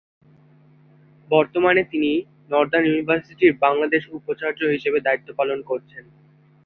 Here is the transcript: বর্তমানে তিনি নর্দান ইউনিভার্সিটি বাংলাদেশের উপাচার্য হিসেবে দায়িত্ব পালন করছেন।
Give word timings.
বর্তমানে 1.29 1.81
তিনি 1.83 2.11
নর্দান 2.49 2.83
ইউনিভার্সিটি 2.85 3.45
বাংলাদেশের 3.59 4.15
উপাচার্য 4.15 4.59
হিসেবে 4.65 4.99
দায়িত্ব 4.99 5.29
পালন 5.39 5.59
করছেন। 5.61 6.03